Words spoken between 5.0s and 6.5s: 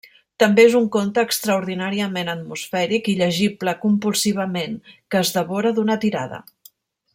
que es devora d'una tirada.